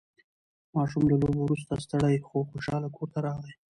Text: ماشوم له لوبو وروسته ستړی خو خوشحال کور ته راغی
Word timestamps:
ماشوم 0.75 1.03
له 1.11 1.15
لوبو 1.21 1.41
وروسته 1.43 1.81
ستړی 1.85 2.15
خو 2.27 2.37
خوشحال 2.49 2.83
کور 2.95 3.07
ته 3.13 3.19
راغی 3.27 3.53